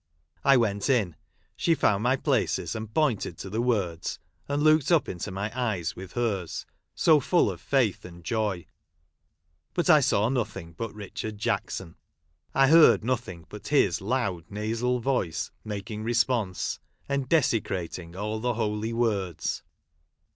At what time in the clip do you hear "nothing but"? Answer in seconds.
10.29-10.91, 13.03-13.67